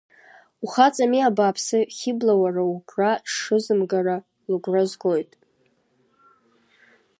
[0.63, 4.17] Ухаҵами абааԥсы, Хьыбла уара угәра шызымгара
[4.49, 5.31] лыгәра згоит…